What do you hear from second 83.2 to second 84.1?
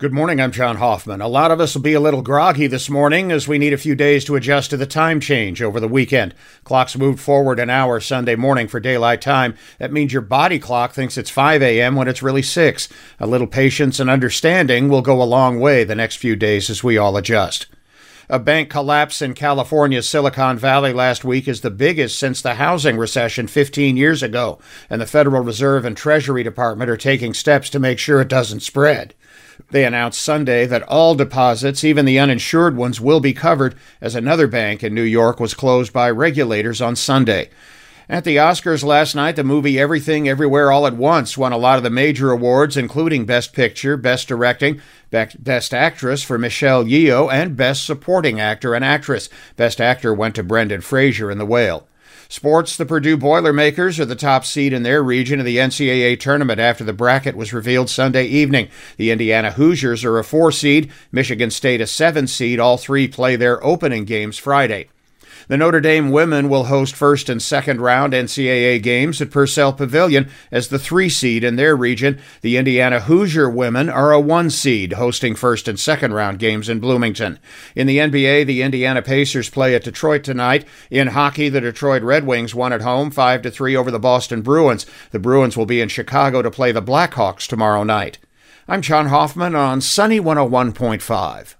to 3 over the